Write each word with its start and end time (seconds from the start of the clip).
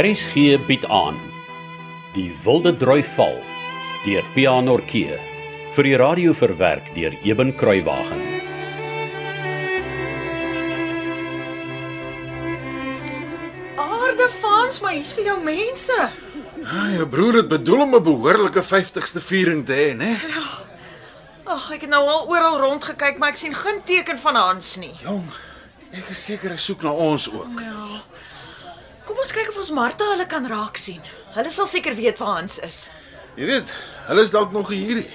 Harris 0.00 0.22
gee 0.32 0.56
bied 0.64 0.86
aan 0.88 1.18
Die 2.14 2.30
Wilde 2.40 2.70
Droi 2.72 3.02
Val 3.04 3.34
deur 4.06 4.24
Pianorkee 4.32 5.18
vir 5.76 5.84
die 5.84 5.98
radio 6.00 6.32
verwerk 6.32 6.86
deur 6.96 7.12
Eben 7.20 7.50
Kruiwagen. 7.52 8.22
Aarde 13.76 14.30
fans, 14.38 14.80
maar 14.80 14.96
hier's 14.96 15.12
vir 15.18 15.28
jou 15.34 15.36
mense. 15.44 15.98
Ah, 16.64 16.88
jou 16.96 17.04
broer 17.04 17.42
het 17.42 17.52
bedoel 17.52 17.84
om 17.84 17.94
'n 18.00 18.02
behoorlike 18.08 18.64
50ste 18.72 19.20
viering 19.20 19.66
te 19.66 19.76
hê, 19.82 19.92
né? 19.92 20.16
Ag, 21.44 21.70
ek 21.76 21.80
het 21.80 21.90
nou 21.90 22.08
al 22.08 22.24
oral 22.24 22.58
rondgekyk, 22.58 23.18
maar 23.18 23.36
ek 23.36 23.36
sien 23.44 23.54
geen 23.54 23.84
teken 23.84 24.18
van 24.18 24.34
Hans 24.34 24.76
nie. 24.76 24.96
Jong, 25.04 25.28
ek 25.92 26.08
is 26.08 26.24
seker 26.24 26.50
hy 26.50 26.56
soek 26.56 26.82
na 26.82 26.90
ons 26.90 27.28
ook. 27.28 27.60
Ja. 27.60 28.00
Kom 29.10 29.18
ons 29.18 29.32
kyk 29.34 29.48
of 29.50 29.56
ons 29.58 29.72
Martha 29.74 30.06
hulle 30.12 30.24
kan 30.30 30.44
raak 30.46 30.78
sien. 30.78 31.00
Hulle 31.34 31.50
sal 31.50 31.66
seker 31.66 31.96
weet 31.98 32.20
waar 32.22 32.36
Hans 32.36 32.60
is. 32.62 32.84
Jy 33.34 33.48
weet, 33.48 33.72
hulle 34.06 34.22
is 34.22 34.30
dalk 34.30 34.52
nog 34.54 34.68
hierdie. 34.70 35.08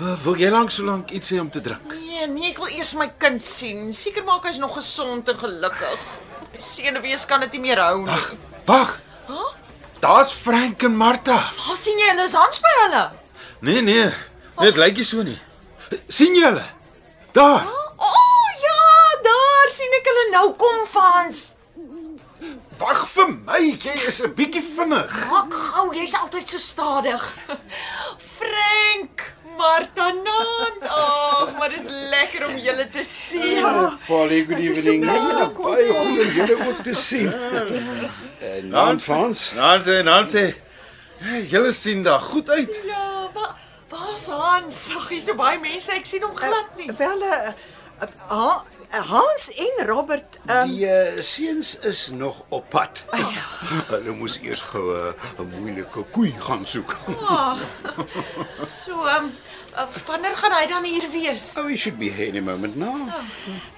Uh, 0.00 0.14
wil 0.24 0.40
jy 0.40 0.48
lank 0.48 0.72
so 0.72 0.86
lank 0.86 1.12
iets 1.12 1.28
hê 1.34 1.42
om 1.42 1.50
te 1.52 1.60
drink? 1.60 1.92
Nee, 1.92 2.24
nee, 2.32 2.54
ek 2.54 2.62
wil 2.62 2.72
eers 2.72 2.94
my 2.96 3.10
kind 3.20 3.44
sien. 3.44 3.90
Seker 3.92 4.24
maak 4.24 4.48
hy's 4.48 4.62
nog 4.62 4.72
gesond 4.78 5.28
en 5.28 5.36
gelukkig. 5.42 6.08
Die 6.54 6.64
senuwees 6.70 7.28
kan 7.28 7.44
dit 7.44 7.58
nie 7.58 7.62
meer 7.66 7.84
hou 7.84 8.00
nie. 8.06 8.08
Wag, 8.08 8.32
wag. 8.72 8.96
Huh? 9.28 9.52
Daar's 10.00 10.32
Frank 10.32 10.88
en 10.88 10.96
Martha. 11.04 11.36
Waar 11.60 11.76
sien 11.84 12.00
jy 12.00 12.08
hulle? 12.14 12.24
Is 12.32 12.40
Hans 12.40 12.64
by 12.64 12.74
hulle? 12.78 13.04
Nee, 13.60 13.84
nee. 13.84 14.08
Dit 14.64 14.80
lyk 14.80 15.04
nie 15.04 15.08
so 15.12 15.28
nie. 15.28 15.36
sien 16.08 16.32
jy 16.32 16.48
hulle? 16.48 16.64
Daar. 17.36 17.68
O, 17.68 18.08
oh, 18.08 18.50
ja, 18.64 18.82
daar 19.28 19.76
sien 19.76 20.00
ek 20.00 20.14
hulle 20.14 20.28
nou 20.32 20.46
kom 20.64 20.86
Frans. 20.88 21.50
Wag 22.80 23.00
vir 23.12 23.28
my, 23.44 23.58
jy 23.76 23.92
is 24.08 24.22
'n 24.24 24.32
bietjie 24.32 24.62
vinnig. 24.64 25.12
Maak 25.28 25.52
gou, 25.52 25.90
jy's 25.92 26.14
altyd 26.16 26.48
so 26.48 26.58
stadig. 26.58 27.24
Frank, 28.38 29.24
Martha 29.58 30.06
Nant. 30.16 30.86
Ag, 30.88 31.52
maar 31.58 31.68
dis 31.74 31.84
lekker 31.90 32.46
om 32.46 32.56
julle 32.56 32.86
te 32.88 33.04
sien. 33.04 33.60
Ja. 33.60 33.98
Polly, 34.06 34.46
good 34.48 34.64
evening. 34.64 35.04
Ja, 35.04 35.50
kom 35.54 35.68
baie 35.68 35.92
goed 35.92 36.24
om 36.24 36.32
julle 36.38 36.56
ook 36.68 36.82
te 36.88 36.94
sien. 36.94 37.28
En 38.40 38.70
dan 38.70 39.00
Frans. 39.00 39.52
Nancy, 39.52 40.00
Nancy. 40.00 40.46
Hey, 41.20 41.44
julle 41.52 41.72
sien 41.72 42.02
daar 42.02 42.20
goed 42.20 42.48
uit. 42.50 42.80
Ja, 42.88 43.28
waar 43.34 43.54
waar's 43.92 44.26
Hans? 44.26 44.88
Ag, 44.96 45.08
hier's 45.12 45.28
so 45.28 45.36
baie 45.36 45.60
mense, 45.60 45.92
ek 45.92 46.08
sien 46.08 46.24
hom 46.24 46.32
glad 46.36 46.72
nie. 46.80 46.88
Wel 46.96 47.28
eh 47.28 47.52
uh, 48.00 48.08
uh, 48.32 48.60
Hans 48.90 49.54
en 49.54 49.86
Robert 49.86 50.38
um, 50.50 50.66
Die 50.66 50.86
uh, 50.86 51.20
seuns 51.22 51.78
is 51.78 52.08
nog 52.10 52.42
op 52.48 52.68
pad. 52.68 53.02
Hulle 53.86 54.14
moes 54.18 54.40
eers 54.42 54.60
gou 54.72 54.82
eh, 54.96 55.14
'n 55.38 55.46
moeilike 55.60 56.02
koei 56.10 56.34
gaan 56.38 56.66
soek. 56.66 56.96
Ah, 57.22 57.58
so, 58.50 59.06
um, 59.06 59.30
uh, 59.76 59.86
wanneer 60.06 60.36
gaan 60.36 60.52
hy 60.52 60.66
dan 60.66 60.84
hier 60.84 61.06
wees? 61.10 61.52
Oh, 61.56 61.64
we 61.64 61.76
should 61.76 61.98
be 61.98 62.10
here 62.10 62.26
in 62.26 62.36
a 62.36 62.42
moment 62.42 62.76
now. 62.76 63.06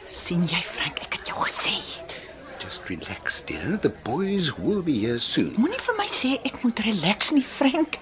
sien 0.08 0.46
jy 0.48 0.62
Frank, 0.64 1.04
ek 1.04 1.18
het 1.20 1.28
jou 1.28 1.44
gesê. 1.44 1.76
Just 2.58 2.88
relax, 2.88 3.42
dear. 3.44 3.76
The 3.80 3.92
boys 4.08 4.52
will 4.56 4.82
be 4.82 4.96
here 5.04 5.18
soon. 5.18 5.52
Moenie 5.60 5.80
vir 5.80 5.96
my 5.98 6.08
sê 6.08 6.38
ek 6.40 6.62
moet 6.64 6.80
relax 6.88 7.30
nie, 7.36 7.44
Frank. 7.44 8.00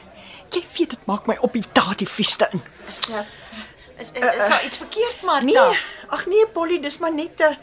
Jy 0.55 0.63
weet 0.77 0.95
dit 0.95 1.07
maak 1.11 1.27
my 1.27 1.37
op 1.43 1.59
die 1.59 1.67
daardie 1.75 2.09
vieste 2.09 2.47
in. 2.55 2.63
Is 2.91 3.09
uh, 3.11 3.27
is, 3.99 4.11
is, 4.15 4.35
is 4.35 4.49
daar 4.49 4.65
iets 4.65 4.79
verkeerd, 4.79 5.23
Martha? 5.23 5.71
Nee, 5.71 5.79
ag 6.11 6.27
nee 6.27 6.47
Polly, 6.53 6.81
dis 6.81 6.99
maar 6.99 7.15
net 7.15 7.41
'n 7.47 7.57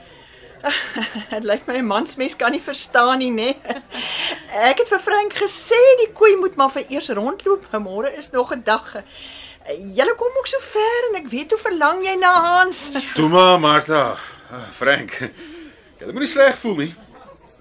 Dit 1.29 1.43
lyk 1.43 1.65
my 1.67 1.77
'n 1.77 1.85
mansmens 1.85 2.35
kan 2.35 2.51
nie 2.51 2.61
verstaan 2.61 3.17
nie, 3.17 3.31
nê. 3.31 3.55
Ek 4.69 4.81
het 4.81 4.89
vir 4.89 4.99
Frank 4.99 5.33
gesê 5.37 5.79
die 6.01 6.11
koei 6.13 6.35
moet 6.35 6.55
maar 6.55 6.71
vir 6.71 6.85
eers 6.89 7.09
rondloop. 7.09 7.67
Môre 7.87 8.11
is 8.17 8.31
nog 8.31 8.53
'n 8.55 8.63
dag. 8.63 9.03
Julle 9.67 10.15
kom 10.15 10.33
ook 10.39 10.47
so 10.47 10.59
ver 10.59 11.09
en 11.09 11.15
ek 11.19 11.27
weet 11.27 11.51
hoe 11.51 11.59
verlang 11.59 12.05
jy 12.05 12.15
na 12.15 12.31
Hans. 12.31 12.89
Toe 13.15 13.27
maar, 13.27 13.59
Martha. 13.59 14.15
Ah, 14.49 14.69
Frank. 14.71 15.19
Jy 15.99 16.11
moenie 16.11 16.29
sleg 16.29 16.55
voel 16.57 16.75
nie. 16.75 16.93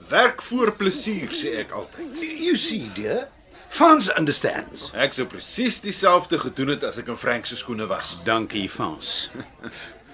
Werk 0.09 0.43
voor 0.43 0.71
plesier, 0.73 1.29
sê 1.35 1.59
ek 1.67 1.73
altyd. 1.75 2.15
You 2.21 2.57
see, 2.57 2.91
dear. 2.95 3.27
Frans 3.69 4.07
understands. 4.15 4.93
Ek 4.95 5.13
sou 5.13 5.27
presies 5.27 5.81
dieselfde 5.83 6.39
gedoen 6.39 6.77
het 6.77 6.85
as 6.87 7.01
ek 7.03 7.11
in 7.11 7.19
Frank 7.19 7.51
se 7.51 7.59
skoene 7.59 7.89
was. 7.91 8.15
Dankie, 8.25 8.69
Frans. 8.71 9.31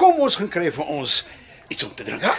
Kom 0.03 0.17
ons 0.19 0.35
gaan 0.35 0.49
kry 0.51 0.67
vir 0.75 0.89
ons 0.91 1.13
iets 1.71 1.85
om 1.87 1.91
te 1.95 2.03
drink. 2.03 2.25
Ja. 2.27 2.35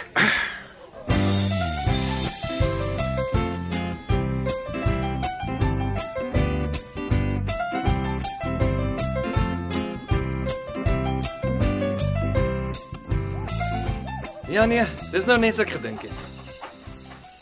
Ja 14.52 14.66
nee, 14.68 14.84
dis 15.14 15.24
nou 15.24 15.38
net 15.40 15.56
so 15.56 15.64
ek 15.64 15.72
gedink 15.78 16.04
het. 16.04 16.20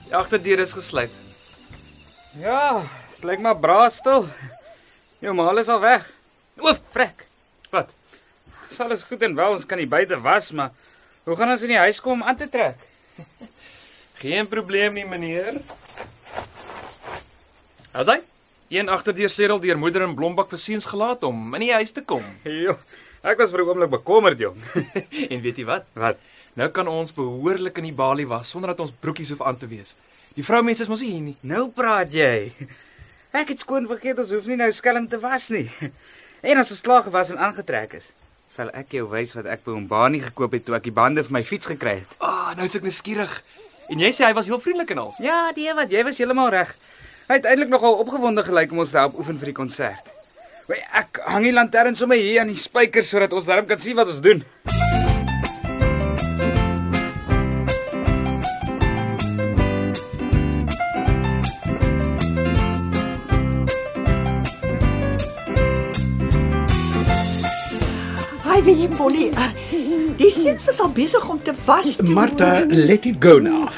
Die 0.07 0.15
agterdeur 0.15 0.63
is 0.63 0.77
gesluit. 0.77 1.17
Ja, 2.39 2.85
dit 3.17 3.27
lyk 3.27 3.43
maar 3.43 3.59
braas 3.59 3.99
stil. 3.99 4.29
Jou 5.19 5.35
maal 5.35 5.59
is 5.59 5.69
al 5.69 5.83
weg. 5.83 6.07
O, 6.63 6.77
frek. 6.95 7.27
Wat? 7.75 7.91
Dis 8.73 8.81
alles 8.81 9.03
goed 9.05 9.21
en 9.21 9.35
wel, 9.37 9.53
ons 9.53 9.67
kan 9.69 9.77
die 9.77 9.85
buite 9.85 10.17
was, 10.25 10.47
maar 10.57 10.71
hoe 11.27 11.35
gaan 11.37 11.51
ons 11.53 11.61
in 11.67 11.75
die 11.75 11.81
huis 11.83 11.99
kom 12.01 12.15
om 12.15 12.23
aan 12.25 12.39
te 12.41 12.47
trek? 12.49 12.81
Geen 14.23 14.47
probleem 14.49 14.95
nie, 14.97 15.05
meneer. 15.05 15.59
As 17.93 18.09
hy 18.09 18.17
een 18.73 18.89
agterdeur 18.89 19.29
sleutel 19.29 19.61
deur 19.61 19.77
moeder 19.77 20.07
in 20.07 20.15
Blombak 20.17 20.49
vir 20.55 20.63
seuns 20.63 20.89
gelaat 20.89 21.27
om 21.29 21.53
in 21.59 21.67
die 21.67 21.75
huis 21.75 21.93
te 21.93 22.01
kom. 22.01 22.25
Jo, 22.65 22.79
ek 23.21 23.43
was 23.43 23.53
vir 23.53 23.61
'n 23.61 23.69
oomblik 23.75 23.93
bekommerd, 23.93 24.41
jong. 24.41 24.57
en 25.35 25.45
weet 25.45 25.61
jy 25.61 25.69
wat? 25.69 25.85
Wat? 25.93 26.25
Nou 26.57 26.71
kan 26.73 26.89
ons 26.89 27.13
behoorlik 27.13 27.77
in 27.85 27.91
die 27.91 27.99
balie 28.01 28.29
was 28.33 28.49
sonder 28.57 28.73
dat 28.73 28.81
ons 28.81 28.97
broekies 29.05 29.35
hoef 29.37 29.45
aan 29.45 29.61
te 29.61 29.69
wees. 29.69 29.99
Die 30.33 30.47
vroumense 30.49 30.89
is 30.89 30.89
mos 30.89 31.05
hier 31.05 31.21
nie. 31.21 31.37
Nou 31.45 31.69
praat 31.77 32.09
jy. 32.09 32.57
Ek 33.37 33.53
het 33.53 33.61
skoon 33.61 33.85
vergeet 33.93 34.17
ons 34.17 34.33
hoef 34.33 34.49
nie 34.49 34.57
nou 34.57 34.73
skelm 34.73 35.13
te 35.13 35.21
was 35.21 35.51
nie. 35.53 35.69
En 36.41 36.57
as 36.57 36.73
ons 36.73 36.81
klaar 36.81 37.05
gewas 37.05 37.37
en 37.37 37.39
aangetrek 37.39 38.01
is, 38.01 38.09
sal 38.53 38.69
ek 38.77 38.91
jou 38.99 39.07
wys 39.09 39.31
wat 39.33 39.47
ek 39.49 39.63
by 39.65 39.73
hom 39.73 39.87
Bani 39.89 40.19
gekoop 40.21 40.53
het 40.53 40.67
toe 40.67 40.75
ek 40.77 40.85
die 40.85 40.93
bande 40.93 41.23
vir 41.25 41.33
my 41.39 41.41
fiets 41.47 41.71
gekry 41.71 42.03
het. 42.03 42.11
Ah, 42.21 42.29
oh, 42.29 42.51
nou 42.59 42.67
is 42.69 42.77
ek 42.77 42.85
nuuskierig. 42.85 43.33
En 43.89 44.03
jy 44.03 44.11
sê 44.13 44.27
hy 44.27 44.35
was 44.37 44.51
heel 44.51 44.61
vriendelik 44.61 44.93
en 44.93 45.07
al. 45.07 45.15
Ja, 45.25 45.39
die 45.57 45.71
wat 45.79 45.93
jy 45.93 46.03
was 46.05 46.21
heeltemal 46.21 46.53
reg. 46.53 46.75
Hy 47.31 47.39
het 47.39 47.49
eintlik 47.49 47.73
nogal 47.73 47.97
opgewonde 48.03 48.45
gelyk 48.45 48.75
om 48.75 48.85
ons 48.85 48.93
te 48.93 49.01
help 49.01 49.17
oefen 49.17 49.41
vir 49.41 49.55
die 49.55 49.57
konsert. 49.57 50.13
Wai, 50.69 50.83
ek 51.01 51.23
hang 51.33 51.49
die 51.49 51.57
lantern 51.57 51.97
sommer 51.97 52.21
hier 52.21 52.43
aan 52.45 52.53
die 52.53 52.61
spykers 52.61 53.09
sodat 53.15 53.33
ons 53.33 53.49
darm 53.49 53.65
kan 53.71 53.81
sien 53.81 53.97
wat 53.97 54.13
ons 54.13 54.21
doen. 54.21 54.45
Hi, 68.53 68.61
wie 68.65 68.89
Polly. 68.93 69.31
Uh, 69.33 69.47
die 70.19 70.29
seuns 70.31 70.65
was 70.69 70.81
al 70.85 70.91
besig 70.93 71.25
om 71.29 71.39
te 71.43 71.55
was. 71.65 71.95
toe- 71.97 72.09
Martha, 72.13 72.65
let 72.69 73.07
it 73.07 73.17
go 73.23 73.39
now. 73.41 73.69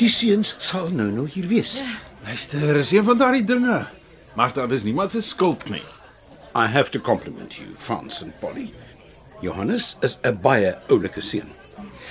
Die 0.00 0.08
seuns 0.08 0.54
sal 0.58 0.88
nou 0.88 1.10
nou 1.12 1.26
hier 1.28 1.46
wees. 1.50 1.82
Luister, 2.24 2.76
is 2.76 2.92
een 2.92 3.04
van 3.04 3.18
daardie 3.20 3.44
dinge. 3.44 3.82
Martha, 4.36 4.66
dis 4.66 4.82
niemand 4.82 5.10
se 5.10 5.20
skuld 5.20 5.68
nie. 5.68 5.82
I 6.56 6.64
have 6.66 6.90
to 6.90 6.98
compliment 7.00 7.54
you, 7.54 7.66
Frans 7.76 8.22
en 8.22 8.32
Polly. 8.40 8.70
Johannes 9.40 9.96
is 10.00 10.18
'n 10.24 10.38
baie 10.42 10.74
oulike 10.88 11.20
seun. 11.20 11.52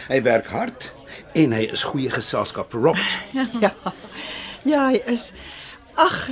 Hy 0.08 0.22
werk 0.22 0.48
hard 0.48 0.92
en 1.34 1.52
hy 1.52 1.64
is 1.74 1.84
goeie 1.84 2.10
geselskap 2.10 2.72
vir 2.72 2.82
Robert. 2.82 3.18
Ja. 3.62 3.74
Ja, 4.64 4.88
hy 4.90 5.02
is 5.08 5.32
Ag, 5.96 6.30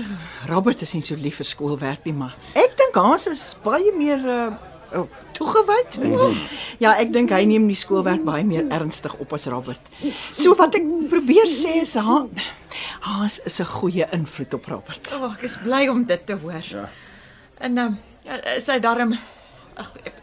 Robert 0.47 0.81
is 0.81 0.94
nie 0.94 1.01
so 1.01 1.15
lief 1.15 1.35
vir 1.41 1.45
skoolwerk 1.45 2.06
nie, 2.06 2.13
maar 2.13 2.35
ek 2.53 2.77
dink 2.77 2.94
Hans 2.95 3.25
is 3.27 3.56
baie 3.63 3.91
meer 3.97 4.19
uh 4.19 4.53
oh, 4.95 5.07
toegewyd. 5.38 5.97
Ja, 6.80 6.94
ek 7.00 7.12
dink 7.13 7.31
hy 7.31 7.44
neem 7.45 7.68
die 7.68 7.75
skoolwerk 7.77 8.24
baie 8.25 8.44
meer 8.44 8.68
ernstig 8.74 9.13
op 9.19 9.33
as 9.33 9.45
Robert. 9.51 9.80
So 10.31 10.56
wat 10.56 10.75
ek 10.75 10.83
probeer 11.12 11.47
sê 11.51 11.81
is 11.81 11.94
Han- 11.95 12.31
Hans 13.01 13.39
is 13.45 13.59
'n 13.62 13.65
goeie 13.65 14.06
invloed 14.12 14.53
op 14.53 14.65
Robert. 14.65 15.13
O, 15.13 15.25
oh, 15.25 15.33
ek 15.33 15.44
is 15.44 15.57
bly 15.63 15.88
om 15.88 16.03
dit 16.06 16.25
te 16.25 16.33
hoor. 16.36 16.63
Ja. 16.69 16.89
En 17.59 17.77
um, 17.77 17.97
ja, 18.24 18.39
is 18.56 18.68
hy 18.68 18.80
darm 18.80 19.18
Ag, 19.77 19.92
ek- 20.03 20.14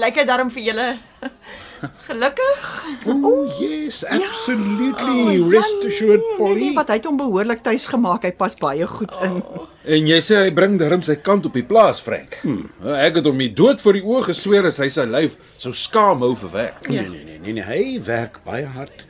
lyk 0.00 0.16
hy 0.20 0.24
darm 0.28 0.50
vir 0.50 0.62
julle 0.70 0.86
gelukkig? 2.08 2.62
Oh 3.06 3.44
yes, 3.60 4.04
absolutely. 4.04 5.36
Ja, 5.36 5.48
Rest 5.50 5.84
assured, 5.86 6.20
nee, 6.20 6.28
nee, 6.30 6.36
Polly. 6.38 6.60
nee, 6.60 6.74
wat 6.76 6.88
hy 6.88 6.96
het 7.00 7.08
hom 7.08 7.18
behoorlik 7.20 7.60
tuis 7.66 7.86
gemaak. 7.92 8.24
Hy 8.24 8.32
pas 8.38 8.54
baie 8.58 8.86
goed 8.88 9.12
in. 9.26 9.42
En 9.84 10.08
jy 10.08 10.20
sê 10.24 10.40
hy 10.46 10.52
bring 10.56 10.78
darm 10.80 11.02
sy 11.06 11.18
kant 11.22 11.46
op 11.46 11.54
die 11.58 11.64
plaas, 11.66 12.00
Frank. 12.02 12.38
Hmm. 12.42 12.64
Ek 12.96 13.20
het 13.20 13.28
hom 13.28 13.36
nie 13.38 13.50
dood 13.54 13.82
voor 13.84 13.98
die 13.98 14.02
oë 14.06 14.22
gesweer 14.30 14.66
as 14.70 14.80
hy 14.82 14.88
sy 14.92 15.04
lyf 15.06 15.36
sou 15.62 15.74
skaam 15.76 16.24
hou 16.24 16.32
vir 16.46 16.54
werk. 16.54 16.88
Nee, 16.88 17.04
nee, 17.08 17.24
nee, 17.28 17.38
nee, 17.44 17.58
nee, 17.60 17.66
hy 17.68 18.00
werk 18.06 18.40
baie 18.46 18.66
hard 18.66 19.04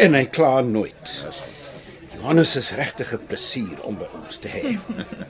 en 0.00 0.14
hy 0.16 0.24
kla 0.26 0.60
nooit. 0.66 1.18
Johannes 2.16 2.54
is 2.56 2.72
regtig 2.78 3.12
'n 3.14 3.26
plesier 3.28 3.78
om 3.84 3.98
by 4.00 4.08
ons 4.22 4.38
te 4.38 4.48
hê. 4.48 4.78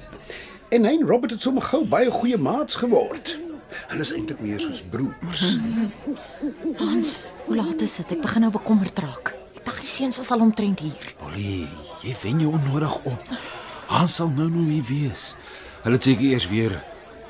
en 0.75 0.85
hy 0.85 0.93
en 0.95 1.07
Robert 1.09 1.33
het 1.35 1.43
sommer 1.43 1.63
gou 1.63 1.83
baie 1.85 2.11
goeie 2.11 2.39
maats 2.39 2.77
geword. 2.81 3.35
Hulle 3.91 4.07
is 4.07 4.13
eintlik 4.17 4.41
meer 4.45 4.61
soos 4.63 4.83
broers. 4.91 5.45
Hans, 6.81 7.15
hoe 7.47 7.57
laat 7.57 7.83
is 7.85 7.97
dit? 8.01 8.17
Ek 8.17 8.23
begin 8.25 8.47
nou 8.47 8.53
bekommerd 8.55 8.99
raak. 9.05 9.35
Ek 9.59 9.69
dink 9.69 9.85
die 9.85 9.91
seuns 9.91 10.21
is 10.23 10.33
al 10.35 10.45
omtrent 10.45 10.83
hier. 10.85 11.13
Polly, 11.21 11.65
jy 12.05 12.17
wen 12.23 12.43
jou 12.45 12.55
onnodig 12.57 12.97
op. 13.11 13.31
Hans 13.91 14.19
sal 14.21 14.33
nou 14.35 14.49
nou 14.53 14.65
hier 14.69 14.85
wees. 14.89 15.33
Hulle 15.85 15.99
het 15.99 16.07
seker 16.11 16.31
eers 16.33 16.49
weer 16.49 16.79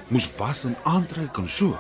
moes 0.09 0.29
was 0.37 0.65
en 0.69 0.77
aantrek 0.85 1.39
en 1.41 1.49
so. 1.49 1.73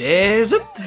Dis 0.00 0.54
dit. 0.54 0.82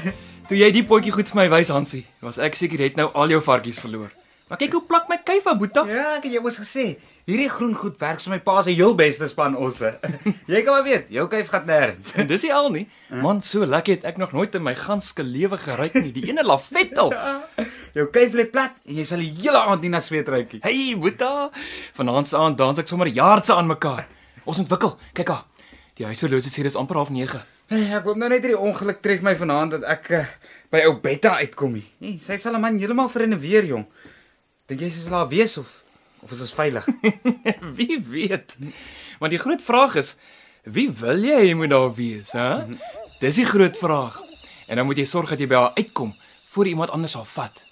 Toe 0.49 0.57
jy 0.57 0.71
die 0.73 0.81
potjie 0.89 1.11
goed 1.13 1.29
vir 1.29 1.43
my 1.43 1.49
wys 1.53 1.69
Hansie, 1.69 2.01
was 2.23 2.39
ek 2.41 2.55
seker 2.57 2.81
jy 2.81 2.87
het 2.89 2.95
nou 2.97 3.11
al 3.13 3.29
jou 3.29 3.39
varkies 3.45 3.77
verloor. 3.81 4.09
Maar 4.49 4.59
kyk 4.59 4.73
hoe 4.75 4.81
plak 4.89 5.05
my 5.09 5.19
kuifa 5.25 5.53
boeta. 5.57 5.83
Ja, 5.89 6.15
ek 6.17 6.25
het 6.27 6.33
jou 6.35 6.41
mos 6.43 6.57
gesê, 6.61 6.85
hierdie 7.29 7.47
groen 7.49 7.75
goed 7.77 8.01
werk 8.01 8.23
vir 8.25 8.33
my 8.33 8.39
pa 8.43 8.55
se 8.65 8.73
heel 8.73 8.95
beste 8.97 9.29
span 9.29 9.53
osse. 9.53 9.93
jy 10.51 10.63
kan 10.65 10.75
maar 10.75 10.87
weet, 10.87 11.13
jou 11.13 11.27
kuif 11.29 11.53
gaan 11.53 11.69
nêrens. 11.69 12.11
En 12.17 12.27
dis 12.29 12.47
nie 12.47 12.51
al 12.57 12.71
nie. 12.73 12.83
Man, 13.21 13.43
so 13.45 13.69
lekker 13.69 13.99
het 13.99 14.09
ek 14.09 14.19
nog 14.21 14.33
nooit 14.33 14.57
in 14.57 14.65
my 14.65 14.73
ganske 14.81 15.25
lewe 15.29 15.61
geryk 15.61 16.01
nie. 16.01 16.11
Die 16.17 16.27
ene 16.31 16.45
lafet 16.49 16.97
al. 17.01 17.13
Jou 17.97 18.09
kuif 18.09 18.33
lê 18.33 18.49
plat 18.49 18.73
en 18.89 18.97
jy 18.97 19.05
sal 19.05 19.21
die 19.21 19.29
hele 19.43 19.61
aand 19.61 19.85
nie 19.85 19.93
na 19.93 20.01
sweet 20.01 20.29
ruikie. 20.33 20.63
Hey, 20.65 20.95
boeta. 20.97 21.51
Vanaand 21.99 22.33
se 22.33 22.37
aand 22.41 22.57
dans 22.57 22.81
ek 22.81 22.89
sommer 22.89 23.13
jaarse 23.13 23.53
aan 23.53 23.69
mekaar. 23.69 24.07
Ons 24.49 24.65
ontwikkel. 24.65 24.97
Kyk 25.13 25.35
haar. 25.35 25.45
Die 26.01 26.09
huishorlosie 26.09 26.49
sê 26.49 26.65
dis 26.65 26.79
amper 26.81 26.97
half 26.97 27.13
9. 27.13 27.45
Hey, 27.71 27.85
ek 27.95 28.03
hoop 28.07 28.17
nou 28.19 28.27
net 28.29 28.43
hierdie 28.43 28.59
ongeluk 28.59 28.99
tref 29.03 29.21
my 29.25 29.33
vanaand 29.39 29.77
dat 29.77 29.85
ek 29.95 30.09
uh, 30.13 30.23
by 30.73 30.81
ou 30.87 30.97
Betta 31.03 31.37
uitkom 31.39 31.77
nie. 31.77 31.85
Nee, 32.03 32.17
sy 32.21 32.35
sal 32.41 32.57
'n 32.57 32.61
man 32.61 32.77
heeltemal 32.79 33.09
vereniveer, 33.09 33.65
jong. 33.71 33.85
Dink 34.67 34.81
jy 34.83 34.89
sy 34.91 34.99
sal 35.05 35.17
daar 35.23 35.31
wees 35.31 35.57
of 35.57 35.71
of 36.23 36.31
is 36.31 36.43
ons 36.45 36.53
veilig? 36.55 36.85
Wie 37.77 37.97
weet. 37.99 38.55
Want 39.19 39.31
die 39.31 39.39
groot 39.39 39.61
vraag 39.61 39.95
is, 39.99 40.15
wie 40.63 40.87
wil 40.91 41.19
jy 41.19 41.39
hy 41.49 41.53
moet 41.59 41.69
daar 41.73 41.91
wees, 41.95 42.31
hè? 42.31 42.63
Dis 43.19 43.35
die 43.41 43.47
groot 43.47 43.75
vraag. 43.77 44.21
En 44.67 44.79
dan 44.79 44.85
moet 44.87 44.97
jy 45.01 45.05
sorg 45.05 45.29
dat 45.33 45.39
jy 45.39 45.47
by 45.51 45.59
haar 45.59 45.75
uitkom 45.75 46.13
voor 46.55 46.67
iemand 46.67 46.91
anders 46.95 47.15
haar 47.19 47.27
vat. 47.27 47.63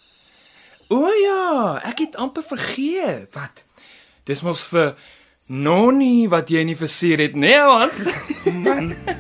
O 0.92 1.08
ja, 1.08 1.80
ek 1.88 2.04
het 2.04 2.16
amper 2.20 2.44
vergeet. 2.44 3.32
Wat? 3.36 3.64
Dis 4.28 4.44
mos 4.44 4.64
vir 4.68 4.96
Nonnie 5.48 6.28
wat 6.32 6.52
jy 6.52 6.64
nie 6.68 6.76
versier 6.80 7.20
het, 7.24 7.36
nee, 7.36 7.60
Hans. 7.60 8.08
Mag. 9.02 9.18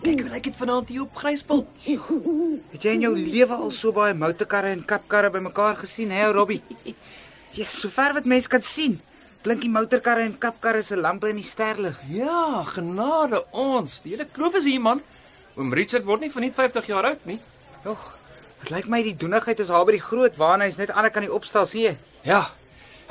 Kyk 0.00 0.20
hoe 0.20 0.30
lyk 0.30 0.44
dit 0.44 0.56
vanaand 0.56 0.88
hier 0.88 1.02
op 1.02 1.14
Gryspel. 1.14 1.66
Het 2.70 2.82
jy 2.82 2.92
in 2.94 3.04
jou 3.04 3.16
lewe 3.18 3.54
al 3.54 3.70
so 3.74 3.92
baie 3.92 4.14
motorkarre 4.14 4.70
en 4.72 4.84
kapkarre 4.84 5.30
bymekaar 5.34 5.76
gesien, 5.82 6.10
hè, 6.14 6.30
Robbie? 6.32 6.62
Ja, 7.52 7.66
sover 7.66 8.14
wat 8.14 8.28
mens 8.30 8.46
kan 8.46 8.62
sien. 8.62 9.00
Blink 9.42 9.64
die 9.64 9.72
motorkarre 9.72 10.22
en 10.24 10.38
kapkarre 10.38 10.82
se 10.84 10.96
lampe 10.96 11.28
in 11.32 11.40
die 11.40 11.44
sterlig. 11.44 11.98
Ja, 12.12 12.62
genade 12.64 13.42
ons. 13.50 14.00
Die 14.04 14.14
hele 14.14 14.28
kloof 14.32 14.54
is 14.60 14.68
hier 14.68 14.80
man. 14.80 15.02
Oom 15.60 15.74
Richard 15.76 16.06
word 16.08 16.24
nie 16.24 16.32
van 16.32 16.46
net 16.46 16.56
50 16.56 16.86
jaar 16.88 17.10
oud 17.10 17.24
nie. 17.28 17.36
Jogg. 17.84 18.06
Dit 18.62 18.70
lyk 18.72 18.88
my 18.92 19.02
die 19.04 19.16
doenigheid 19.16 19.60
is 19.60 19.68
haar 19.72 19.84
by 19.88 19.92
die 19.96 20.04
groot 20.04 20.36
waarna 20.40 20.66
hy's 20.68 20.78
net 20.80 20.92
aan 20.94 21.04
die 21.04 21.12
kant 21.12 21.26
die 21.28 21.34
opstal, 21.36 21.66
sien 21.68 21.90
jy? 21.90 21.92
Ja. 22.24 22.40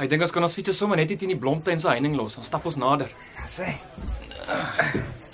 Ek 0.01 0.09
dink 0.09 0.23
ons 0.25 0.33
kan 0.33 0.45
ons 0.45 0.55
fiets 0.57 0.73
sommer 0.77 0.97
net 0.97 1.11
hier 1.11 1.19
teen 1.21 1.33
die 1.33 1.37
blomtuin 1.39 1.81
se 1.81 1.89
heining 1.91 2.15
los. 2.17 2.39
Dan 2.39 2.47
stap 2.47 2.65
ons 2.69 2.77
nader. 2.81 3.11
Ja, 3.37 3.45
sê. 3.51 3.73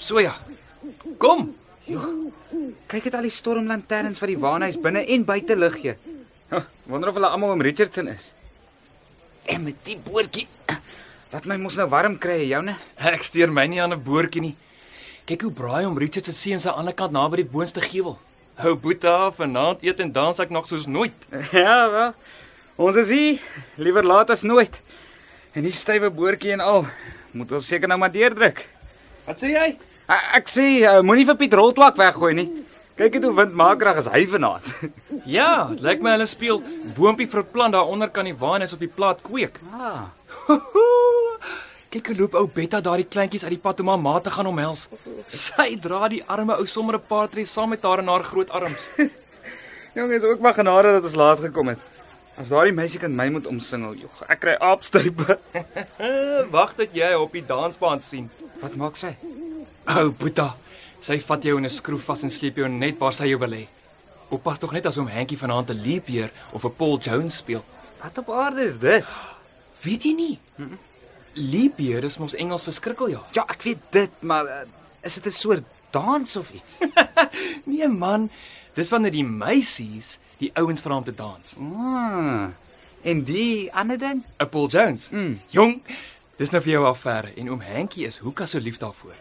So 0.01 0.19
ja. 0.19 0.33
Kom. 1.21 1.47
Kyk 2.91 3.07
net 3.07 3.17
al 3.19 3.29
die 3.29 3.33
stormlanterns 3.33 4.19
wat 4.19 4.31
die 4.31 4.39
waarhuis 4.41 4.79
binne 4.81 5.05
en 5.15 5.25
buite 5.27 5.55
lig 5.59 5.79
gee. 5.83 5.95
Oh, 6.51 6.63
wonder 6.89 7.11
of 7.11 7.19
hulle 7.19 7.31
almal 7.31 7.55
om 7.55 7.63
Richardson 7.63 8.11
is. 8.11 8.31
En 9.51 9.63
met 9.63 9.79
die 9.87 9.97
boortjie 10.03 10.47
wat 11.31 11.47
my 11.49 11.57
mos 11.59 11.75
nou 11.79 11.87
warm 11.91 12.19
kry, 12.21 12.41
joune. 12.47 12.75
Ek 13.11 13.23
steur 13.27 13.51
my 13.51 13.65
nie 13.67 13.81
aan 13.83 13.93
'n 13.93 14.03
boortjie 14.03 14.41
nie. 14.41 14.55
Kyk 15.25 15.41
hoe 15.41 15.55
braai 15.57 15.85
om 15.89 15.95
Richard 15.97 16.27
se 16.29 16.33
seun 16.37 16.59
se 16.61 16.69
ander 16.69 16.93
kant 16.93 17.13
naby 17.15 17.39
die 17.39 17.49
boonste 17.49 17.81
gevel. 17.81 18.13
Hou 18.61 18.75
Boeta 18.77 19.31
vanaand 19.33 19.81
eet 19.81 20.03
en 20.03 20.11
dans 20.13 20.37
ek 20.39 20.51
nog 20.53 20.67
soos 20.69 20.85
nooit. 20.85 21.15
Ja, 21.65 21.89
wel. 21.89 22.11
Ons 22.77 22.99
is 23.01 23.09
hier, 23.09 23.41
liewer 23.81 24.05
laat 24.05 24.29
as 24.29 24.43
nooit. 24.45 24.77
En 25.57 25.65
die 25.65 25.73
stywe 25.73 26.11
boortjie 26.13 26.53
en 26.53 26.61
al, 26.61 26.85
moet 27.33 27.55
ons 27.57 27.71
seker 27.73 27.89
nou 27.89 27.97
maar 27.97 28.13
deurdruk. 28.13 28.61
Wat 29.25 29.41
sê 29.41 29.49
jy? 29.55 29.65
Ek, 30.05 30.23
ek 30.41 30.51
sê, 30.51 30.67
uh, 30.85 30.99
moenie 31.01 31.25
vir 31.25 31.39
Piet 31.39 31.57
Roltwak 31.57 31.97
weggooi 31.97 32.33
nie. 32.37 32.47
Kyk 32.99 33.17
net 33.17 33.25
hoe 33.25 33.35
windmakerig 33.41 34.03
is 34.03 34.11
hy 34.13 34.25
vanaand. 34.29 34.69
Ja, 35.37 35.65
dit 35.71 35.81
lyk 35.81 36.03
my 36.05 36.19
hulle 36.19 36.29
speel 36.29 36.61
boontjie 36.93 37.25
vir 37.31 37.41
'n 37.41 37.51
plant 37.55 37.73
daaronder 37.73 38.13
kan 38.13 38.29
die 38.29 38.37
waan 38.37 38.61
is 38.61 38.77
op 38.77 38.83
die 38.83 38.93
plaat 38.93 39.25
kweek. 39.25 39.57
Ah. 39.73 40.11
Kyk 41.95 42.09
hoe 42.11 42.15
loop 42.19 42.33
ou 42.35 42.47
Betta 42.51 42.81
daardie 42.83 43.05
kleintjies 43.07 43.45
uit 43.45 43.53
die 43.53 43.61
pad 43.63 43.79
om 43.79 43.87
haar 43.87 43.99
ma 44.03 44.17
te 44.19 44.31
gaan 44.33 44.49
omhels. 44.49 44.81
Sy 45.31 45.77
dra 45.79 46.09
die 46.11 46.19
arme 46.27 46.57
ou 46.59 46.65
sommer 46.67 46.97
'n 46.97 47.07
paar 47.07 47.29
tree 47.31 47.47
saam 47.47 47.69
met 47.71 47.83
haar 47.87 48.01
in 48.03 48.09
haar 48.11 48.23
groot 48.23 48.49
arms. 48.49 48.89
Jongens, 49.95 50.23
ook 50.23 50.41
maar 50.43 50.53
genade 50.53 50.91
dat 50.91 51.03
ons 51.03 51.15
laat 51.15 51.39
gekom 51.39 51.67
het. 51.71 51.79
As 52.35 52.49
daardie 52.51 52.73
meisie 52.75 52.99
kan 52.99 53.15
my 53.15 53.29
moet 53.29 53.47
omsingel, 53.47 53.93
jog, 53.95 54.23
ek 54.27 54.39
kry 54.39 54.55
aapstype. 54.59 55.37
Wag 56.55 56.73
tot 56.75 56.91
jy 56.91 57.13
op 57.15 57.31
die 57.31 57.45
dansbaan 57.47 58.03
sien. 58.03 58.27
Wat 58.59 58.75
maak 58.75 58.99
sy? 58.99 59.13
Ou 59.95 60.11
Boeta, 60.11 60.49
sy 60.99 61.15
vat 61.19 61.47
jou 61.47 61.55
in 61.57 61.65
'n 61.65 61.71
skroef 61.71 62.03
vas 62.03 62.23
en 62.23 62.29
sleep 62.29 62.57
jou 62.57 62.67
net 62.67 62.99
waar 62.99 63.13
sy 63.13 63.29
jou 63.31 63.39
wil 63.39 63.55
hê. 63.55 63.67
Oppas 64.35 64.59
tog 64.59 64.73
net 64.73 64.85
as 64.85 64.99
hom 64.99 65.07
Hankie 65.07 65.39
vanaand 65.39 65.71
'n 65.71 65.79
leapieer 65.79 66.29
of 66.51 66.65
'n 66.65 66.75
Paul 66.75 66.99
Jones 66.99 67.35
speel. 67.37 67.63
Wat 68.03 68.17
op 68.17 68.29
aarde 68.29 68.67
is 68.67 68.79
dit? 68.79 69.05
Weet 69.81 70.03
jy 70.03 70.13
nie? 70.13 70.39
Leapieer 71.35 72.03
is 72.07 72.17
mos 72.17 72.33
Engels 72.39 72.63
vir 72.63 72.73
skrikkeljaar. 72.77 73.25
Ja, 73.35 73.43
ek 73.51 73.63
weet 73.67 73.81
dit, 73.91 74.21
maar 74.23 74.45
uh, 74.47 74.61
is 75.03 75.17
dit 75.19 75.25
'n 75.27 75.35
soort 75.35 75.63
dans 75.91 76.35
of 76.35 76.51
iets? 76.51 76.77
Nee 77.65 77.87
man, 77.87 78.29
dis 78.75 78.89
wanneer 78.89 79.11
die 79.11 79.23
meisies 79.25 80.17
die 80.39 80.51
ouens 80.55 80.81
vra 80.81 80.95
om 80.97 81.03
te 81.03 81.13
dans. 81.15 81.55
ah. 81.59 82.47
En 83.03 83.23
die 83.23 83.69
ander 83.73 83.97
ding? 83.97 84.23
'n 84.39 84.49
Paul 84.49 84.67
Jones. 84.69 85.09
Mm. 85.11 85.39
Jong, 85.49 85.83
dis 86.37 86.49
nou 86.49 86.61
vir 86.63 86.71
jou 86.71 86.85
affære 86.85 87.33
en 87.35 87.49
oom 87.49 87.61
Hankie 87.61 88.05
is 88.07 88.17
hoeka 88.17 88.45
so 88.45 88.59
lief 88.59 88.77
daarvoor. 88.77 89.15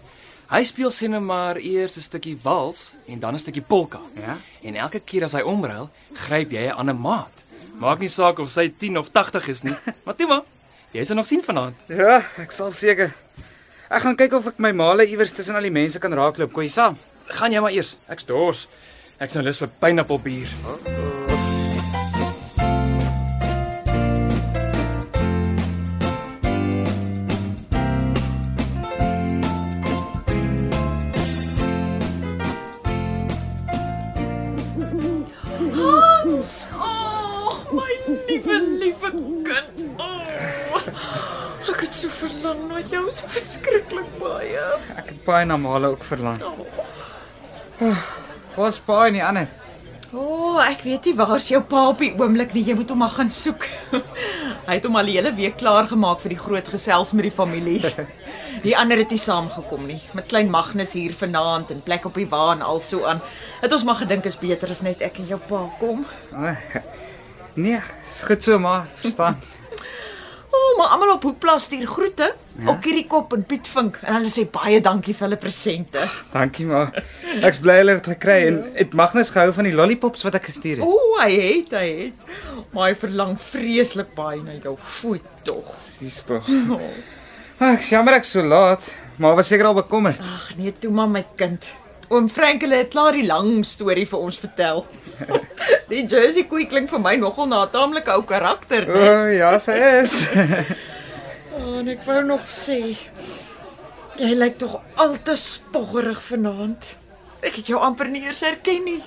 Hy 0.51 0.65
speel 0.65 0.91
sien 0.91 1.11
nou 1.11 1.23
maar 1.23 1.57
eers 1.57 1.97
'n 1.97 2.01
stukkie 2.01 2.39
wals 2.43 2.95
en 3.07 3.19
dan 3.21 3.35
'n 3.35 3.39
stukkie 3.41 3.63
polka. 3.63 4.01
Ja. 4.15 4.39
En 4.63 4.75
elke 4.75 5.01
keer 5.01 5.25
as 5.25 5.33
hy 5.33 5.41
omruil, 5.43 5.91
gryp 6.13 6.51
jy 6.51 6.67
'n 6.69 6.77
ander 6.79 6.95
maat. 6.97 7.33
Maak 7.79 7.99
nie 7.99 8.09
saak 8.09 8.39
of 8.39 8.51
sy 8.51 8.69
10 8.69 8.99
of 8.99 9.09
80 9.13 9.49
is 9.49 9.63
nie. 9.63 9.75
Maar 10.05 10.15
toe 10.15 10.27
maar, 10.27 10.43
jy 10.95 11.05
sal 11.05 11.19
nog 11.19 11.27
sien 11.27 11.43
vanaand. 11.43 11.77
Ja, 11.91 12.21
ek 12.39 12.55
sal 12.55 12.71
seker. 12.75 13.15
Ek 13.91 14.03
gaan 14.07 14.17
kyk 14.19 14.39
of 14.39 14.47
ek 14.53 14.63
my 14.63 14.71
male 14.73 15.07
iewers 15.11 15.35
tussen 15.35 15.59
al 15.59 15.67
die 15.67 15.75
mense 15.75 16.01
kan 16.01 16.15
raakloop. 16.15 16.55
Kom 16.55 16.65
jy 16.65 16.73
saam? 16.73 16.99
Gaan 17.35 17.53
jy 17.55 17.63
maar 17.65 17.75
eers. 17.75 17.97
Ek's 18.11 18.27
dors. 18.29 18.67
Ek's 19.23 19.37
nou 19.39 19.45
lus 19.47 19.61
vir 19.63 19.71
pineappelbier. 19.83 20.51
Hans, 35.75 36.55
oh, 36.77 37.65
my 37.73 37.95
liewe 38.29 38.59
liewe 38.81 39.11
kind. 39.47 39.89
Oh. 39.99 40.24
Het 41.95 42.03
so 42.03 42.27
verlang 42.27 42.63
na 42.67 42.81
jou, 42.91 43.05
so 43.15 43.29
verskriklik 43.31 44.09
baie. 44.19 44.63
Ek 44.99 45.13
het 45.13 45.21
baie 45.23 45.47
na 45.47 45.55
male 45.63 45.93
ook 45.93 46.03
verlang. 46.03 46.41
Waar's 48.57 48.81
baie 48.83 49.13
nie 49.15 49.23
ander? 49.23 49.47
O, 50.11 50.25
oh, 50.25 50.59
ek 50.65 50.83
weet 50.83 51.07
nie 51.07 51.15
waar's 51.21 51.47
jou 51.53 51.61
pa 51.71 51.85
op 51.93 52.03
die 52.03 52.11
oomblik 52.19 52.51
nie. 52.59 52.65
Jy 52.67 52.75
moet 52.81 52.91
hom 52.91 52.99
maar 53.05 53.15
gaan 53.15 53.31
soek. 53.31 53.69
Hy 54.67 54.75
het 54.81 54.91
hom 54.91 54.99
al 54.99 55.07
die 55.07 55.15
hele 55.21 55.31
week 55.39 55.55
klaar 55.63 55.87
gemaak 55.93 56.19
vir 56.25 56.35
die 56.35 56.41
groot 56.43 56.75
gesels 56.75 57.15
met 57.15 57.29
die 57.31 57.35
familie. 57.39 57.79
Die 58.65 58.73
ander 58.79 58.97
het 58.97 59.11
nie 59.13 59.21
saamgekom 59.21 59.83
nie. 59.87 59.99
Met 60.17 60.31
klein 60.31 60.51
Magnus 60.51 60.95
hier 60.97 61.13
vanaand 61.19 61.71
en 61.75 61.83
plek 61.85 62.07
op 62.09 62.15
die 62.17 62.27
wa 62.31 62.47
en 62.55 62.63
al 62.65 62.79
so 62.81 63.03
aan. 63.05 63.21
Het 63.61 63.75
ons 63.77 63.85
maar 63.85 63.99
gedink 64.03 64.27
is 64.31 64.39
beter 64.41 64.71
as 64.73 64.81
net 64.87 65.03
ek 65.05 65.19
en 65.21 65.27
jou 65.29 65.41
pa 65.51 65.67
kom. 65.83 66.07
Nee, 67.55 67.83
goed 68.25 68.47
so 68.47 68.59
maar, 68.63 68.89
verstaan. 69.03 69.39
Oh, 70.75 70.79
maar 70.79 70.87
almal 70.87 71.13
op 71.15 71.23
Hoekplaas 71.23 71.63
stuur 71.63 71.87
groete. 71.87 72.35
Ja? 72.59 72.69
Ook 72.71 72.85
hierdie 72.85 73.07
kop 73.07 73.33
en 73.33 73.45
Piet 73.47 73.69
Vink 73.71 74.01
en 74.03 74.17
hulle 74.17 74.31
sê 74.33 74.43
baie 74.51 74.81
dankie 74.83 75.15
vir 75.15 75.29
hulle 75.29 75.39
presente. 75.39 76.03
Dankie 76.33 76.67
ma. 76.67 76.89
Ek's 77.47 77.61
bly 77.63 77.77
hulle 77.79 77.95
het 78.01 78.09
gekry 78.11 78.41
en 78.49 78.59
het 78.75 78.97
Magnus 78.99 79.31
gehou 79.35 79.53
van 79.55 79.69
die 79.69 79.75
lollipops 79.75 80.27
wat 80.27 80.41
ek 80.41 80.49
gestuur 80.51 80.83
het. 80.83 80.87
O, 80.87 81.15
hy 81.21 81.31
het, 81.37 81.77
hy 81.79 81.87
het. 82.01 82.27
Maar 82.75 82.91
hy 82.91 82.99
verlang 83.05 83.37
vreeslik 83.39 84.11
baie 84.19 84.43
na 84.43 84.59
jou 84.59 84.75
voet 84.99 85.31
tog. 85.47 85.71
Dis 86.01 86.19
tog. 86.27 86.51
Ag, 87.63 87.77
ek 87.77 87.87
jammer 87.87 88.19
ek 88.19 88.27
so 88.27 88.43
laat, 88.43 88.83
maar 89.23 89.39
was 89.39 89.47
seker 89.53 89.71
al 89.71 89.79
bekommerd. 89.79 90.19
Ag 90.19 90.51
nee, 90.59 90.75
toe 90.75 90.91
maar 90.91 91.11
my 91.11 91.23
kind. 91.39 91.71
Oom 92.13 92.29
Frank 92.29 92.63
hulle 92.65 92.83
het 92.83 92.91
klaar 92.93 93.17
die 93.17 93.27
lang 93.27 93.65
storie 93.67 94.07
vir 94.09 94.21
ons 94.21 94.39
vertel. 94.43 94.85
die 95.91 96.03
Jersey 96.05 96.45
koei 96.49 96.67
klink 96.69 96.91
vir 96.93 97.01
my 97.01 97.15
nogal 97.21 97.49
na 97.49 97.65
'n 97.65 97.73
taamlike 97.73 98.13
ou 98.13 98.23
karakter, 98.23 98.89
O, 98.89 98.99
oh, 98.99 99.31
ja, 99.33 99.59
sy 99.59 99.79
is. 100.03 100.19
Oh, 101.55 101.79
en 101.79 101.87
ek 101.89 102.01
wou 102.03 102.19
nog 102.27 102.49
sê 102.51 102.97
jy 104.19 104.31
lyk 104.35 104.57
tog 104.59 104.81
al 104.99 105.15
te 105.23 105.37
spoggerig 105.39 106.19
vanaand. 106.27 106.97
Ek 107.47 107.61
het 107.61 107.71
jou 107.71 107.79
amper 107.79 108.09
nie 108.11 108.25
eers 108.27 108.43
herken 108.43 108.83
nie. 108.85 109.03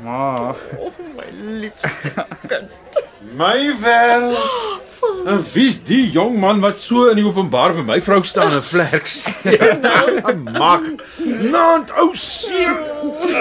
ma. 0.00 0.54
Oh, 0.80 0.92
my 1.12 1.28
liefste 1.60 2.24
kind. 2.48 2.72
My 3.38 3.74
wêreld. 3.80 4.38
En 5.28 5.40
wie's 5.52 5.82
die 5.84 6.10
jong 6.12 6.38
man 6.40 6.62
wat 6.64 6.78
so 6.80 7.10
in 7.10 7.18
die 7.18 7.24
openbaar 7.24 7.74
by 7.76 7.82
my 7.84 7.96
vrou 8.00 8.22
staan 8.24 8.54
en 8.56 8.62
flerks? 8.64 9.28
Mag. 10.56 10.86
Naand 11.40 11.90
ou 11.98 12.14
seun. 12.14 12.76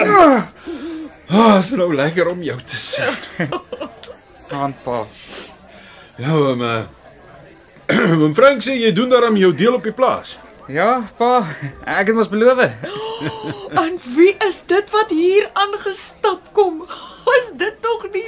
Ah, 0.04 0.48
oh, 1.34 1.58
is 1.60 1.72
nou 1.78 1.90
lekker 1.96 2.28
om 2.30 2.42
jou 2.44 2.58
te 2.66 2.78
sien. 2.78 3.16
Aan 4.54 4.76
pa. 4.84 5.04
Ja, 6.22 6.34
oom. 6.38 6.62
Uh, 6.62 6.84
Oom 8.22 8.34
Frank 8.38 8.64
sê 8.64 8.76
jy 8.80 8.92
doen 8.96 9.10
daarom 9.12 9.38
jou 9.38 9.52
deel 9.58 9.76
op 9.78 9.84
die 9.86 9.96
plaas. 9.96 10.38
Ja, 10.72 11.04
pa. 11.18 11.42
Ek 11.84 12.12
het 12.12 12.16
mos 12.16 12.32
beloof. 12.32 12.62
En 13.84 13.98
wie 14.16 14.34
is 14.46 14.62
dit 14.68 14.90
wat 14.92 15.12
hier 15.12 15.50
aangestap 15.54 16.42
kom? 16.56 16.82
Is 17.40 17.52
dit 17.58 17.76
tog 17.82 18.04
nie 18.14 18.26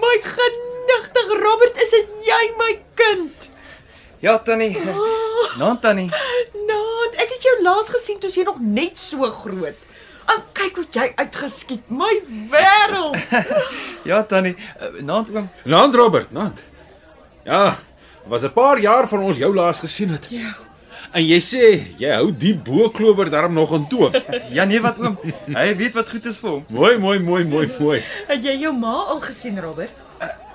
my 0.00 0.14
genigtig 0.24 1.34
Robert, 1.40 1.78
is 1.82 1.92
dit 1.94 2.10
jy 2.26 2.42
my 2.58 2.72
kind? 2.98 3.48
Ja, 4.24 4.38
Tannie. 4.38 4.72
Naam 5.60 5.78
Tannie. 5.80 6.08
Naat, 6.66 7.18
ek 7.22 7.32
het 7.36 7.46
jou 7.48 7.55
laas 7.66 7.90
gesien 7.94 8.18
toe 8.22 8.30
jy 8.32 8.44
nog 8.46 8.60
net 8.62 8.98
so 8.98 9.28
groot. 9.42 9.82
En 10.26 10.42
kyk 10.58 10.78
hoe 10.80 10.86
jy 10.94 11.06
uitgeskiet, 11.22 11.84
my 11.90 12.12
wêreld. 12.50 13.18
Ja, 14.10 14.22
Tannie. 14.26 14.54
Naam 15.02 15.26
oom. 15.34 15.48
Naand 15.66 15.94
Robert, 15.98 16.30
naand. 16.34 16.62
Ja, 17.46 17.76
was 18.30 18.42
'n 18.42 18.52
paar 18.54 18.78
jaar 18.82 19.06
van 19.08 19.20
ons 19.22 19.36
jou 19.38 19.52
laas 19.54 19.80
gesien 19.80 20.10
het. 20.10 20.26
Ja. 20.30 20.54
En 21.14 21.22
jy 21.24 21.38
sê 21.40 21.62
jy 21.98 22.10
hou 22.10 22.32
die 22.34 22.54
booklower 22.54 23.30
daarom 23.30 23.54
nog 23.54 23.72
in 23.74 23.86
toom. 23.88 24.12
Ja 24.56 24.64
nee, 24.64 24.80
wat 24.82 24.98
oom. 24.98 25.18
Hy 25.46 25.76
weet 25.78 25.94
wat 25.94 26.10
goed 26.10 26.26
is 26.26 26.38
vir 26.42 26.50
hom. 26.50 26.64
mooi, 26.68 26.98
mooi, 26.98 27.18
mooi, 27.18 27.44
mooi, 27.44 27.70
mooi. 27.78 28.02
Het 28.28 28.42
jy 28.44 28.56
jou 28.66 28.72
ma 28.74 28.94
al 29.14 29.20
gesien, 29.20 29.60
Robert? 29.60 29.90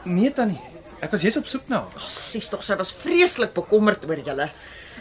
Nee, 0.04 0.32
Tannie. 0.34 0.60
Ek 1.02 1.12
was 1.12 1.22
jous 1.22 1.38
op 1.38 1.48
soek 1.48 1.68
na 1.68 1.80
haar. 1.82 1.96
Ag, 1.96 2.10
sies 2.10 2.50
tog, 2.50 2.64
sy 2.64 2.76
was 2.78 2.92
vreeslik 2.94 3.54
bekommerd 3.54 4.06
oor 4.10 4.20
julle. 4.22 4.50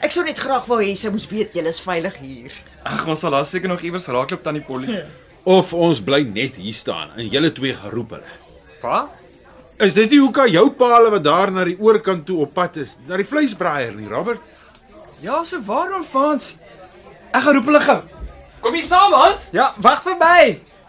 Ek 0.00 0.14
sou 0.14 0.22
net 0.24 0.38
graag 0.40 0.64
wou 0.68 0.78
hê 0.80 0.94
sy 0.96 1.10
moes 1.12 1.26
weet 1.28 1.56
julle 1.56 1.68
is 1.68 1.80
veilig 1.84 2.14
hier. 2.22 2.54
Ag, 2.88 3.02
ons 3.04 3.20
sal 3.20 3.34
haar 3.36 3.44
seker 3.48 3.68
nog 3.68 3.82
iewers 3.84 4.08
raakloop 4.08 4.42
Tannie 4.44 4.64
Polly. 4.64 5.02
Of 5.44 5.74
ons 5.76 6.00
bly 6.04 6.22
net 6.24 6.56
hier 6.60 6.76
staan 6.76 7.12
en 7.16 7.28
julle 7.28 7.50
twee 7.56 7.74
geroep 7.76 8.14
hulle. 8.16 8.36
Pa? 8.80 9.02
Is 9.80 9.96
dit 9.96 10.12
nie 10.12 10.20
hoe 10.20 10.32
kan 10.36 10.48
jou 10.52 10.66
paal 10.76 11.10
wat 11.12 11.24
daar 11.24 11.52
na 11.52 11.64
die 11.68 11.76
oorkant 11.80 12.26
toe 12.28 12.40
op 12.44 12.52
pad 12.56 12.76
is, 12.80 12.98
na 13.08 13.16
die 13.20 13.28
vleisbraaier 13.28 13.94
nie, 13.96 14.08
Robert? 14.08 14.40
Ja, 15.24 15.42
so 15.44 15.60
waarom 15.64 16.04
Frans? 16.04 16.54
Ek 17.30 17.44
gaan 17.44 17.56
roep 17.56 17.68
hulle 17.68 17.80
gou. 17.84 18.00
Kom 18.60 18.76
hier 18.76 18.84
saam, 18.84 19.16
Hans. 19.16 19.48
Ja, 19.56 19.70
wag 19.80 20.02
vir 20.04 20.16
my. 20.20 20.44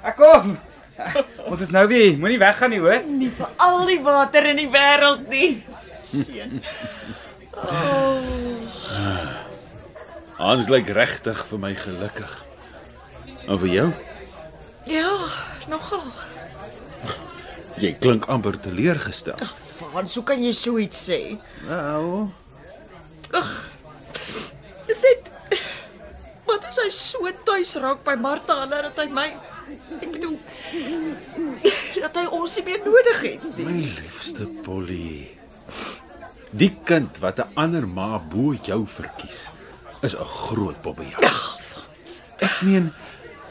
Ek 0.07 0.19
kom. 0.19 0.55
Ons 1.51 1.63
is 1.67 1.71
nou 1.71 1.83
weer, 1.91 2.15
moenie 2.19 2.39
weggaan 2.41 2.71
nie, 2.75 2.81
hoor. 2.83 3.03
Nie 3.07 3.31
vir 3.35 3.51
al 3.63 3.83
die 3.91 3.99
water 4.03 4.47
in 4.51 4.59
die 4.63 4.69
wêreld 4.71 5.27
nie. 5.31 5.51
Seun. 6.11 6.59
Hans 10.41 10.69
lyk 10.73 10.89
regtig 10.97 11.37
vir 11.51 11.59
my 11.61 11.73
gelukkig. 11.77 12.31
En 13.47 13.59
vir 13.61 13.69
jou? 13.75 13.87
Ja, 14.89 15.11
nogal. 15.69 16.03
Jy 17.81 17.93
klink 18.01 18.25
amper 18.29 18.57
teleurgestel. 18.61 19.37
Frans, 19.77 20.15
hoe 20.17 20.23
kan 20.25 20.41
jy 20.43 20.51
so 20.53 20.77
iets 20.81 20.99
sê? 21.09 21.19
Nou, 21.67 22.29
Is 24.91 25.01
dit 25.05 25.29
Wat 26.49 26.65
is 26.67 26.77
hy 26.83 26.89
so 26.91 27.29
tuis 27.47 27.75
raak 27.79 28.01
by 28.03 28.17
Martha 28.19 28.57
hulle 28.63 28.81
dat 28.89 28.97
hy 28.99 29.05
my 29.13 29.27
ek 30.01 30.09
bedoel 30.17 30.33
dat 32.01 32.17
hy 32.19 32.25
ons 32.35 32.57
nie 32.59 32.63
meer 32.65 32.81
nodig 32.83 33.21
het 33.23 33.45
nie. 33.55 33.65
my 33.69 33.75
liefste 34.01 34.47
Polly. 34.65 35.29
Die 36.51 36.71
kind 36.89 37.21
wat 37.23 37.39
'n 37.39 37.55
ander 37.55 37.87
ma 37.87 38.17
bo 38.19 38.51
jou 38.67 38.81
verkies, 38.97 39.45
is 40.01 40.15
'n 40.15 40.25
groot 40.25 40.81
bobbejak. 40.81 41.23
Ek 42.39 42.61
meen, 42.61 42.91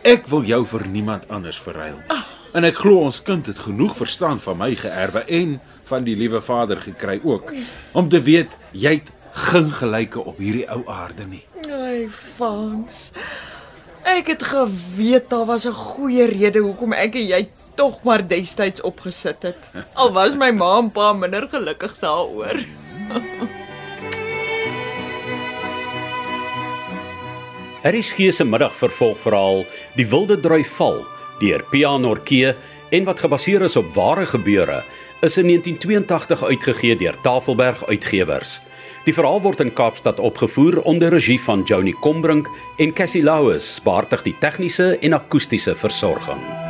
ek 0.03 0.27
wil 0.27 0.43
jou 0.43 0.67
vir 0.67 0.87
niemand 0.87 1.29
anders 1.29 1.59
verruil 1.59 1.97
nie. 1.97 2.19
En 2.53 2.65
ek 2.65 2.81
glo 2.83 3.05
ons 3.07 3.23
kind 3.23 3.47
het 3.47 3.59
genoeg 3.59 3.97
verstand 3.97 4.43
van 4.43 4.59
my 4.59 4.75
geërwe 4.75 5.25
en 5.27 5.61
van 5.85 6.05
die 6.05 6.17
liewe 6.17 6.41
Vader 6.43 6.81
gekry 6.81 7.21
ook 7.23 7.53
om 7.93 8.09
te 8.09 8.21
weet 8.23 8.51
jy 8.73 8.95
het 8.95 9.13
geen 9.33 9.71
gelyke 9.71 10.25
op 10.25 10.39
hierdie 10.39 10.67
ou 10.71 10.83
aarde 10.91 11.25
nie. 11.25 11.45
Ai, 11.71 12.09
Frans. 12.11 13.13
Ek 14.03 14.27
het 14.27 14.43
geweet 14.43 15.31
daar 15.31 15.47
was 15.47 15.67
'n 15.67 15.73
goeie 15.73 16.27
rede 16.27 16.59
hoekom 16.59 16.93
ek 16.93 17.15
en 17.15 17.27
jy 17.27 17.49
tog 17.75 18.03
maar 18.03 18.27
destyds 18.27 18.81
opgesit 18.81 19.43
het. 19.43 19.71
Al 19.95 20.13
was 20.13 20.35
my 20.35 20.51
ma 20.51 20.79
en 20.79 20.91
pa 20.91 21.13
minder 21.13 21.49
gelukkig 21.49 21.99
daaroor. 21.99 22.59
Harris 27.83 28.13
gee 28.13 28.33
se 28.33 28.45
middag 28.45 28.75
vervolgverhaal 28.77 29.63
Die 29.97 30.05
Wilde 30.09 30.37
Drui 30.41 30.65
Val 30.77 31.01
deur 31.41 31.63
Pianorkee 31.73 32.53
en 32.93 33.07
wat 33.09 33.23
gebaseer 33.25 33.65
is 33.65 33.77
op 33.81 33.95
ware 33.97 34.27
gebeure 34.29 34.83
is 35.25 35.39
in 35.41 35.49
1982 35.49 36.45
uitgegee 36.45 36.97
deur 36.97 37.17
Tafelberg 37.25 37.87
Uitgewers. 37.89 38.59
Die 39.05 39.15
verhaal 39.17 39.41
word 39.41 39.61
in 39.65 39.73
Kaapstad 39.73 40.21
opgevoer 40.21 40.83
onder 40.85 41.13
regie 41.13 41.41
van 41.41 41.65
Joni 41.65 41.93
Combrink 42.05 42.49
en 42.77 42.93
Cassie 42.93 43.25
Louws, 43.25 43.79
baartig 43.85 44.25
die 44.29 44.37
tegniese 44.41 44.99
en 45.01 45.17
akoestiese 45.17 45.77
versorging. 45.77 46.70